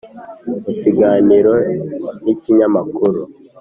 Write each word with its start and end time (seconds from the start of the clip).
mu 0.61 0.71
kiganiro 0.81 1.53
n’ikinyamakuru, 2.23 3.21